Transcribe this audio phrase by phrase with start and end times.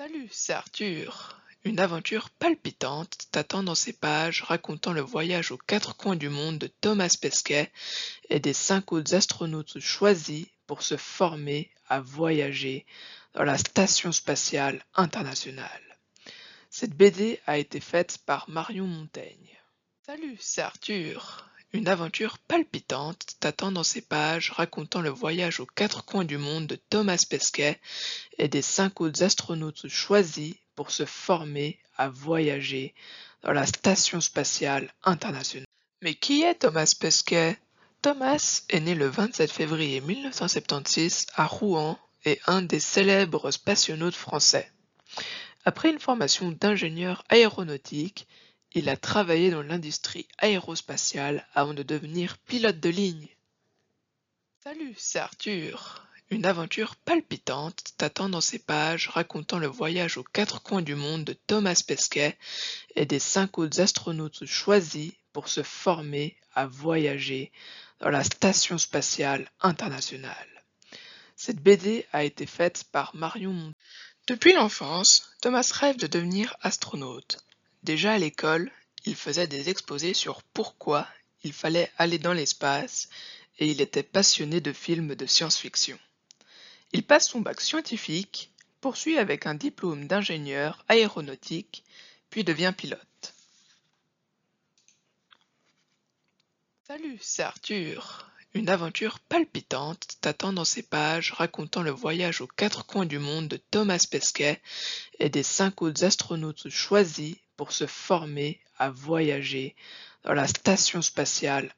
[0.00, 1.42] Salut, c'est Arthur.
[1.62, 6.56] Une aventure palpitante t'attend dans ces pages racontant le voyage aux quatre coins du monde
[6.56, 7.70] de Thomas Pesquet
[8.30, 12.86] et des cinq autres astronautes choisis pour se former à voyager
[13.34, 15.98] dans la Station spatiale internationale.
[16.70, 19.58] Cette BD a été faite par Marion Montaigne.
[20.06, 21.50] Salut, c'est Arthur.
[21.72, 26.66] Une aventure palpitante t'attend dans ces pages racontant le voyage aux quatre coins du monde
[26.66, 27.78] de Thomas Pesquet
[28.38, 32.92] et des cinq autres astronautes choisis pour se former à voyager
[33.42, 35.66] dans la Station spatiale internationale.
[36.02, 37.56] Mais qui est Thomas Pesquet?
[38.02, 44.72] Thomas est né le 27 février 1976 à Rouen et un des célèbres spationautes français.
[45.64, 48.26] Après une formation d'ingénieur aéronautique,
[48.72, 53.28] il a travaillé dans l'industrie aérospatiale avant de devenir pilote de ligne.
[54.62, 56.06] Salut, c'est Arthur.
[56.30, 61.24] Une aventure palpitante t'attend dans ces pages racontant le voyage aux quatre coins du monde
[61.24, 62.38] de Thomas Pesquet
[62.94, 67.50] et des cinq autres astronautes choisis pour se former à voyager
[67.98, 70.62] dans la Station spatiale internationale.
[71.34, 73.72] Cette BD a été faite par Marion.
[74.28, 77.38] Depuis l'enfance, Thomas rêve de devenir astronaute.
[77.82, 78.70] Déjà à l'école,
[79.06, 81.08] il faisait des exposés sur pourquoi
[81.42, 83.08] il fallait aller dans l'espace
[83.58, 85.98] et il était passionné de films de science-fiction.
[86.92, 91.84] Il passe son bac scientifique, poursuit avec un diplôme d'ingénieur aéronautique,
[92.28, 93.34] puis devient pilote.
[96.86, 98.26] Salut, c'est Arthur.
[98.52, 103.46] Une aventure palpitante t'attend dans ces pages racontant le voyage aux quatre coins du monde
[103.46, 104.60] de Thomas Pesquet
[105.20, 109.76] et des cinq autres astronautes choisis pour se former à voyager
[110.24, 111.74] dans la Station spatiale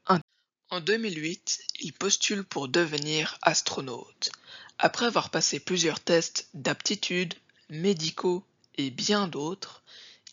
[0.70, 4.30] En 2008, il postule pour devenir astronaute.
[4.78, 7.34] Après avoir passé plusieurs tests d'aptitude,
[7.68, 8.44] médicaux
[8.76, 9.82] et bien d'autres,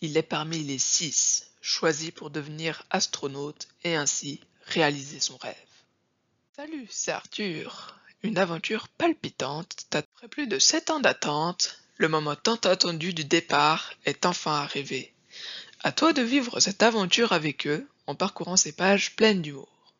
[0.00, 5.56] il est parmi les six choisis pour devenir astronaute et ainsi réaliser son rêve.
[6.54, 7.98] Salut, c'est Arthur.
[8.22, 9.88] Une aventure palpitante.
[9.90, 15.12] Après plus de sept ans d'attente, le moment tant attendu du départ est enfin arrivé.
[15.82, 19.94] À toi de vivre cette aventure avec eux en parcourant ces pages pleines d'humour.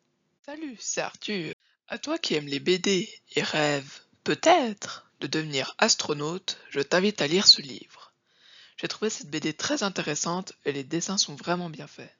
[0.45, 1.55] Salut, c'est Arthur.
[1.87, 7.27] À toi qui aimes les BD et rêves, peut-être, de devenir astronaute, je t'invite à
[7.27, 8.13] lire ce livre.
[8.77, 12.15] J'ai trouvé cette BD très intéressante et les dessins sont vraiment bien faits.